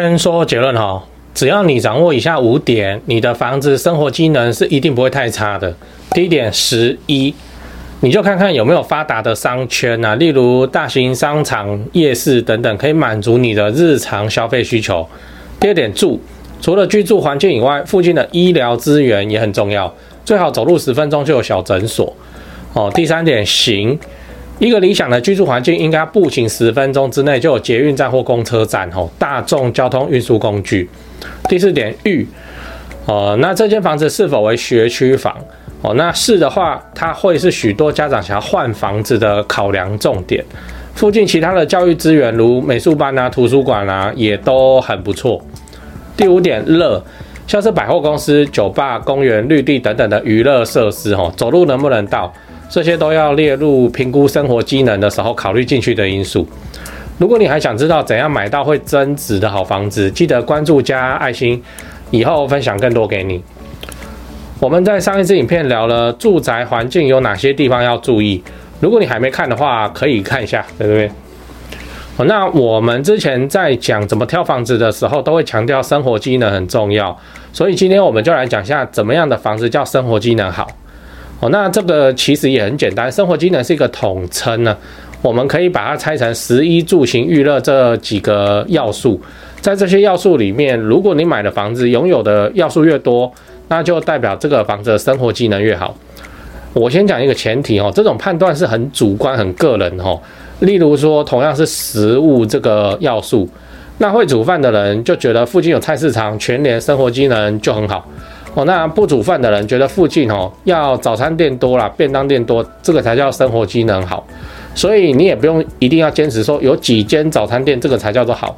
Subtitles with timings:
[0.00, 1.02] 先说结论哈，
[1.34, 5.74] 只要你掌握以下五点，你的房子生活机能是一定不会太差的。
[6.12, 7.34] 第一点，十一，
[8.00, 15.06] 你就看看有没有发达的商圈啊，例如大型商场、夜市等等，可以满足你的日常消费需求。
[15.58, 16.20] 第二点，住，
[16.60, 19.92] 除了居住环境以外，附近的医疗资源也很重要，
[20.24, 22.14] 最好走路十分钟就有小诊所。
[22.72, 23.98] 哦，第三点，行。
[24.60, 30.86] 一个理想的居住环境，应该步行十分钟之内就有捷运站或公车站，吼，大众交通运输工具。
[31.48, 32.26] 第四点，寓，
[33.06, 35.34] 哦，那这间房子是否为学区房？
[35.80, 40.44] 哦，那是的话，它会是许多家长想要换房子的考量重点。
[40.94, 45.42] 附近其他的教育资源，如美术班啊、图书馆啊，也都很不错。
[46.18, 47.02] 第五点，乐，
[47.46, 52.30] 像是百货公司、酒吧、公园、绿地等等的娱乐设施，吼，走路能不能到？
[52.70, 56.46] 这些都要列入评估生活机能的时候考虑进去的因素。
[57.18, 61.60] 如果你还想知道怎样买到会增值的好房子，记得关注加爱心，
[62.10, 63.42] 以后分享更多给你。
[64.60, 68.42] 我们在上一支影片聊了住宅环境有哪些地方要注意，
[68.78, 71.10] 如果你还没看的话，可以看一下，在这边？
[72.26, 77.18] 那我们之前在讲怎么挑房子的时候，都会强调生活机能很重要，
[77.52, 80.66] 所以今天我们就来讲一下怎么样的房子叫生活机能好。
[81.40, 84.76] 哦，那这个其实也很简单，生活机能是一个统称呢，
[85.22, 89.18] 我们可以把它拆成食衣住行娱乐这几个要素，
[89.60, 93.32] 在这些要素里面，如果你买的房子拥有的要素越多，
[93.68, 95.96] 那就代表这个房子的生活机能越好。
[96.74, 100.20] 我先讲一个前提哦，这种判断是很主观、很个人哦。
[100.60, 103.48] 例如说，同样是食物这个要素，
[103.96, 108.06] 那会煮饭的人就觉得附近有菜市场、全年，生活机能就很好。
[108.54, 114.26] 哦，那不煮饭的人觉得附近哦要早餐店多啦，便当店多，这个才叫生活机能好。
[114.74, 118.56] 所以你也不用一定要坚持说有几间早餐店这个才叫做好。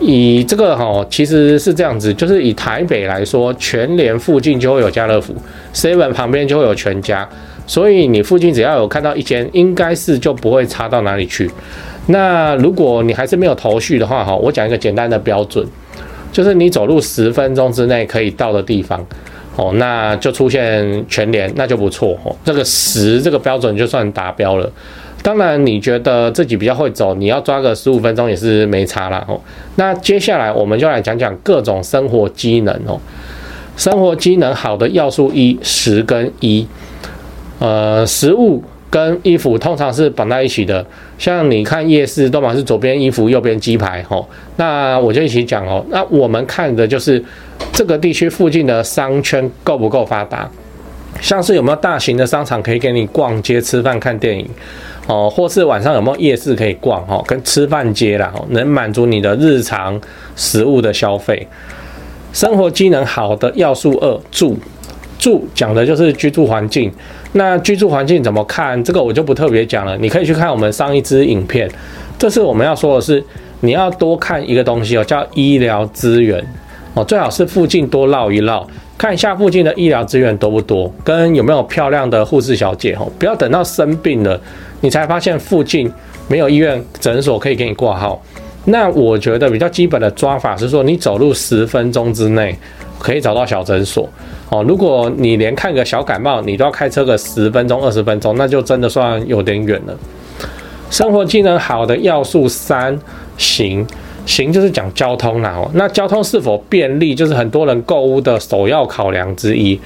[0.00, 5.34] 以这个哈，其实是这样子，就是以台北来说，全联附近就会有家乐福
[5.74, 7.28] ，seven 旁边就会有全家，
[7.66, 11.50] 所以你附近只要有看到一间，应该是就不会差到哪里去。
[12.06, 15.64] 那如果你还是没有头绪的话哈，我讲一个简单的标准。
[16.32, 19.04] 就是你走路十分钟之内可以到的地方，
[19.56, 22.34] 哦，那就出现全连，那就不错哦。
[22.44, 24.70] 这个十这个标准就算达标了。
[25.22, 29.38] 当然，你觉得自己比较会走，你要抓个十五分钟也是没差啦哦。
[29.76, 32.98] 那接下来我们就来讲讲各种生活机能哦。
[33.76, 36.66] 生活机能好的要素一，十跟一，
[37.58, 38.62] 呃，食物。
[38.90, 40.84] 跟衣服通常是绑在一起的，
[41.16, 44.28] 像你看夜市，都嘛是左边衣服，右边鸡排，吼。
[44.56, 45.84] 那我就一起讲哦。
[45.90, 47.22] 那我们看的就是
[47.72, 50.50] 这个地区附近的商圈够不够发达，
[51.20, 54.44] 像是有没有大型的商场可以给你逛街、吃饭、看电影，
[55.06, 60.00] 哦，或是晚上有没有夜市可以逛，哦，跟吃饭街啦，能满足你的日常
[60.34, 61.46] 食物的消费。
[62.32, 64.58] 生活机能好的要素二，住。
[65.18, 66.90] 住讲的就是居住环境，
[67.32, 68.82] 那居住环境怎么看？
[68.82, 71.70] 这个我就不特别讲了，你可以去看我们上一支影片。
[72.18, 73.24] 这次我们要说的是，
[73.60, 76.44] 你要多看一个东西哦，叫医疗资源
[76.94, 78.66] 哦，最好是附近多绕一绕，
[78.98, 84.38] 看一下附近的医疗资源多不多，跟有没有漂亮的护士小姐哦，不要等到生病了，
[84.80, 85.90] 你才发现附近
[86.28, 88.20] 没有医院诊所可以给你挂号。
[88.66, 92.54] 那我觉得比较基本的抓法是说，你走路十分钟之内
[93.00, 94.08] 可以找到小诊所。
[94.50, 99.96] 哦，如果你连看个小感冒，你都要开车个十分钟、二十分钟，那就真的算有点远了。
[100.90, 102.98] 生活机能好的要素三，
[103.36, 103.86] 行，
[104.26, 105.54] 行就是讲交通啦。
[105.56, 109.80] 哦，那交通是否便利，就是很多人购物的首要考量之一。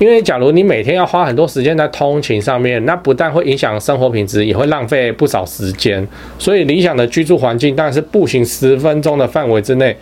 [0.00, 6.04] 因为假如你每天要花很多时间在通勤上面，那不但会影响生活品质，也会浪费不少时间。
[6.38, 9.94] 所以理想的居住环境当然是步行十分钟的范围之内，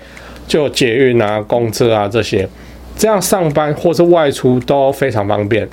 [0.48, 2.48] 就捷运啊、公车啊这些。
[2.97, 5.69] 这样上班或是外出都非常方便。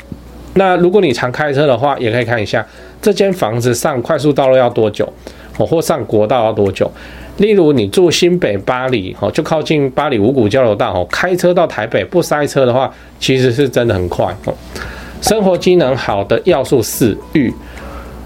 [0.54, 2.64] 那如果你常开车的话，也可以看一下
[3.02, 5.12] 这间房子上快速道路要多久，
[5.58, 6.90] 哦，或上国道要多久。
[7.38, 14.26] 例如你住新北八里，哦，就靠近八里五股交流道，哦，开车到台北不塞车的话，其实是真的很快。
[14.46, 14.54] 哦，
[15.20, 17.52] 生活机能好的要素四，寓。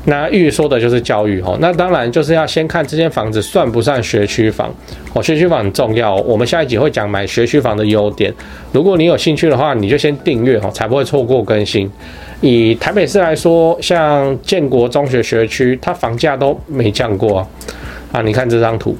[0.06, 4.74] 那预说的就是教育，那当然就是要先看这间房子算不算学区房
[5.14, 6.16] 哦，学区房很重要。
[6.16, 8.34] 我们下一集会讲买学区房的优点。
[8.72, 11.92] 如果你有兴趣的话，你就先订阅哦，才不会错过更新。
[12.42, 17.48] 以台北市来说，像建国中学学区，它房价都没降过啊
[18.14, 18.22] 啊。
[18.22, 18.96] 你看这张图。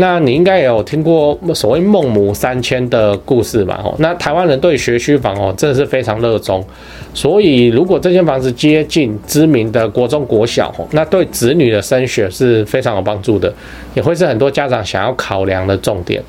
[0.00, 3.80] 那你应该也有听过所谓孟母三迁的故事吧？
[3.84, 6.64] 哦，那台湾人对学区房哦，真的是非常热衷。
[7.12, 13.52] 所以如果这间房子接近知名的国中、国小，哦，那对子女的升学是非常有帮助的，
[13.94, 16.22] 也会是很多家长想要考量的重点。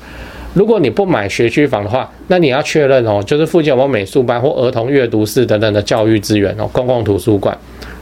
[0.52, 7.56] 如果你不买学区房的话，那你要确认哦，就是附近有没有美术班或儿童阅读室等等的教育资源哦，公共图书馆。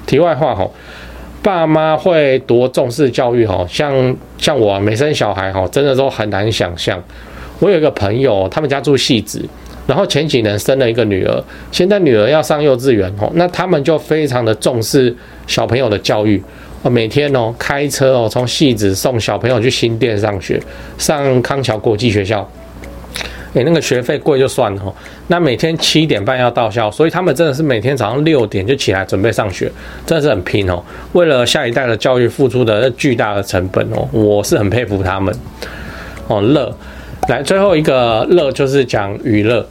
[0.06, 0.70] 题外话哦，
[1.42, 7.02] 爸妈会多重视教育哦，像像我没生小孩哦，真的都很难想象。
[7.60, 9.42] 我有一个朋友，他们家住汐止，
[9.86, 11.42] 然后前几年生了一个女儿，
[11.72, 15.14] 现在女儿要上幼稚园哦，那他们就非常的重视
[15.46, 16.42] 小朋友的教育。
[16.84, 20.62] 每天哦开车哦从汐止送小朋友去新店上学，
[20.96, 22.48] 上康桥国际学校，
[23.54, 24.92] 诶，那个学费贵就算了哦，
[25.28, 29.70] 那每天七点半要到校，所以他们真的是每天早上六点就起来准备上学，
[30.04, 35.34] 真的是很拼哦，为了下一代的教育付出的巨大的成本哦，我是很佩服他们
[36.26, 36.40] 哦。
[36.40, 36.72] 乐，
[37.28, 39.66] 来最后一个乐就是讲娱乐。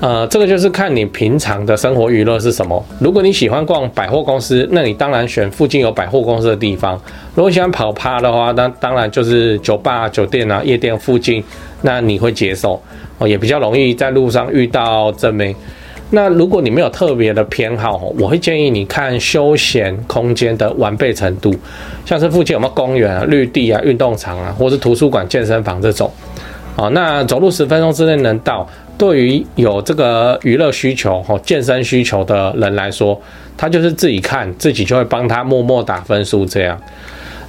[0.00, 2.84] 呃，这个就是看你平常的生活娱乐是什么。
[3.00, 6.94] 如果你喜欢逛百货公司，那你当然选附近有百货公司的地方。
[7.34, 11.42] 如果喜欢跑趴的话，那当然就是酒吧、酒店啊、夜店附近，
[11.82, 12.80] 那你会接受
[13.18, 15.54] 哦，也比较容易在路上遇到正妹。
[16.10, 21.54] 那如果你没有特别的偏好，我会建议你看休闲空间的完备程度，
[22.06, 26.10] 像是附近有没有公园啊、绿地啊、运动场啊，或是图书馆、健身房这种。
[26.76, 28.66] 哦，那走路十分钟之内能到。
[28.96, 33.16] 对于有这个娱乐需求、哦健身需求的人来说，
[33.56, 36.76] 他就是自己看自己就会帮他默默打分数这样。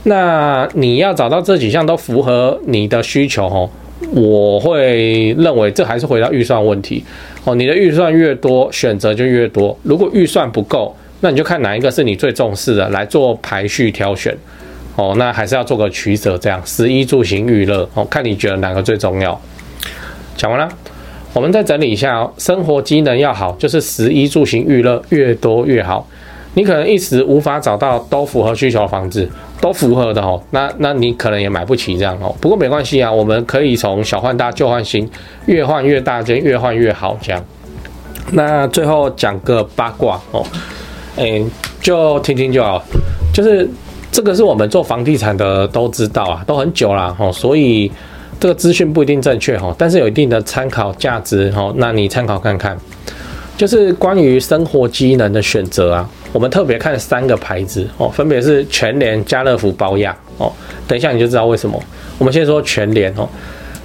[0.04, 3.68] 那你要找到这几项都符合你的需求哦，
[4.14, 7.04] 我会认为这还是回到预算问题
[7.44, 7.54] 哦。
[7.56, 9.78] 你的预算越多，选择就越多。
[9.84, 14.36] 如果预算不够，那你就看哪一个是你最重视的来做排序挑选
[14.96, 15.16] 哦。
[15.18, 19.40] 那还是要做个取舍，这样食衣住行娱乐哦，看你觉得哪个最重要。
[20.36, 20.70] 讲完了。
[21.32, 26.08] 我们再整理一下哦，生活机能要好，就是食衣住行娱乐越多越好。
[26.54, 29.30] 你可能一时无法找到都符合需求的房子，
[29.62, 32.36] 都符合的哦，那那你可能也买不起这样哦。
[32.42, 35.10] 不过没关系啊，我们可以从小换大，旧换新，
[35.46, 37.44] 越换越大间，越换越好这样。
[38.32, 40.46] 那最后讲个八卦哦，
[41.16, 41.46] 诶，
[41.82, 42.84] 就听听就好，
[43.34, 43.70] 就是
[44.12, 47.92] 这个是我们做房地产的都知道啊，都很久了哦，所以。
[48.42, 51.74] 这个资讯不一定正确哈，但是有一定的参考价值哈。
[51.76, 52.78] 那你参考看看，
[53.58, 60.52] 就是关于生活机能的选择啊，我们特别看三个牌子哦，分别是全联、家乐福、宝雅哦。
[60.88, 61.82] 等一下你就知道为什么。
[62.18, 63.28] 我们先说全联哦，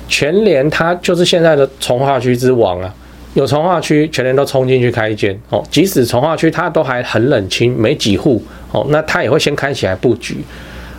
[0.09, 2.95] 全联它就是现在的从化区之王啊，
[3.35, 5.63] 有从化区，全联都冲进去开一间哦。
[5.71, 8.43] 即使从化区它都还很冷清，没几户
[8.73, 10.37] 哦，那它也会先开起来布局。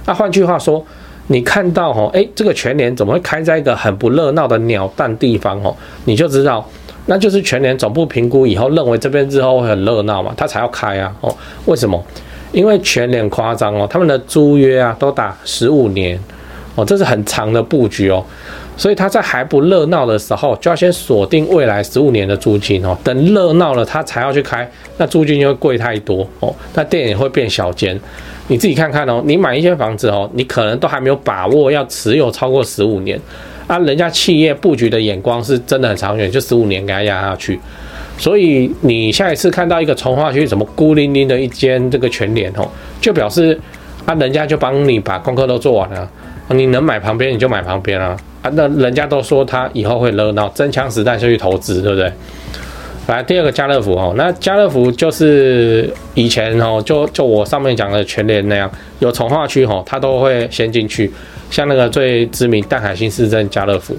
[0.06, 0.86] 那换句话说。
[1.28, 5.76] 你看到哦，诶，这个全联怎么会开在一个很不热闹的鸟蛋地方哦？
[6.04, 6.64] 你就知道，
[7.08, 11.36] 那就是全联总部评估以后认为这边日后会很热闹嘛，他才要开啊哦。
[11.66, 12.04] 为什么？
[12.52, 16.18] 因为全联夸张哦，他们的租约啊都打十五年
[16.76, 18.24] 哦，这是很长的布局哦。
[18.78, 22.98] 所以他在还不热闹的时候，就要先锁定未来十五年的租金哦。
[23.04, 27.98] 等热闹了，他才要去开，那租金就会贵太多哦，那店也会变小间。
[28.48, 33.20] 你自己看看哦，你买一间房子哦，你可能都还没有把握要持有超过十五年
[33.68, 33.78] 啊。
[33.80, 37.60] 人家企业布局的眼光是真的很长远，就十五年给他压下去。
[38.18, 42.66] 所以你下一次看到一个从化区什么孤零零的一间这个全联哦，
[43.02, 43.60] 就表示
[44.06, 46.10] 啊，人家就帮你把功课都做完了，
[46.50, 52.10] 你能买旁边你就买旁边啊啊，那人家都说他以后会热闹，真枪实弹就去投资，对不对？
[53.08, 58.70] 来第二个家乐福哦，那家乐福就是以前哦，就就我上面讲的全联那样，
[59.00, 61.12] 有重划区哦，它都会先进去。
[61.52, 63.96] 像那个最知名淡海新市镇家乐福，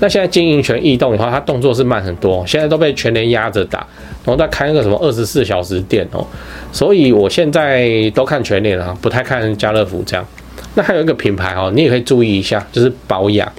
[0.00, 3.78] 那现在经营权异动以后，它动作是慢很多，现在都被全联压着打，
[4.24, 6.26] 然后再开那个什么二十四小时店哦，
[6.72, 10.26] 所以我现在都看全联啊，不太看家乐福这样。
[10.74, 13.50] 那还有一个品牌哦，你也可以注意一下，就是保养。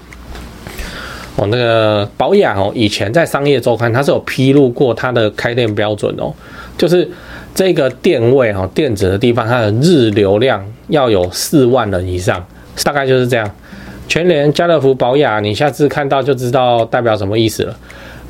[1.35, 6.33] 哦，那个保雅哦，以前在商业周刊它是有披露过它的开店标准哦，
[6.77, 7.07] 就是
[7.55, 12.45] 这个店位哈，店址的地方，它的日流量要有四万人以上，
[12.83, 13.49] 大概就是这样。
[14.07, 17.77] 全联、家乐福、保雅，你下次看到就知道代表什么意思了。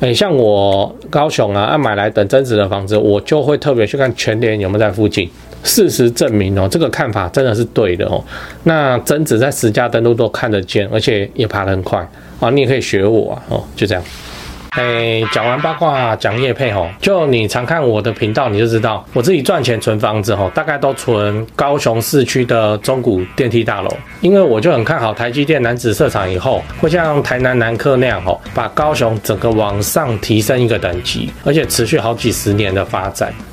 [0.00, 5.28] 诶，像我高雄啊，按买来等增值的房子，我就会特别去看全联有没有在附近。
[5.62, 8.22] 事实证明哦，这个看法真的是对的哦。
[8.64, 12.06] 那增值在十家登录都看得见，而且也爬得很快。
[12.40, 14.02] 啊，你也可以学我啊，哦，就这样。
[14.70, 33.34] 哎，讲完八卦，讲业配吼，就你常看我的频道，你就知道我自己赚钱存房子吼，大概都存高雄市区的中古电梯大楼，因为我就很看好台积电男子设厂以后，会像台南南科那样吼，把高雄整个往上提升一个等级，而且持续好几十年的发展。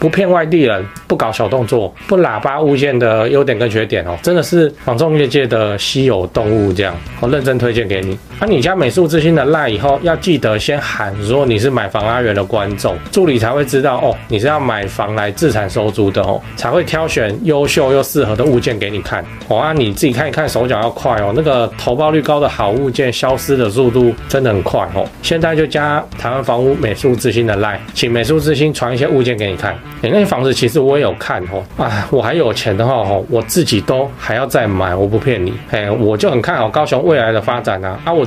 [0.00, 8.18] 不骗外地人，不搞小动作，不喇叭物件的优点跟缺点哦，真的是房仲业界的稀有动物这样，我认真推荐给你。
[8.40, 19.22] 那、你加美术之星的赖以后，要记得先喊说你是买房阿元的观众，助理才会知道哦，你是要买房来自产收租的哦，才会挑选优秀又适合的物件给你看。
[19.48, 25.06] 哦，啊，你自己看一看，手脚要快哦，那个投报率高的好物件消失的速度真的很快哦。
[25.20, 29.74] 现在就加台湾房屋美术之星的赖，请美术之星传一些物件给你看。
[30.00, 35.52] 哎，那些房子其实我也有看哦，啊，我还有钱的话哦，我自己都还要再买，我不骗你。
[35.70, 38.26] 哎，我就很看好高雄未来的发展啊，啊，我。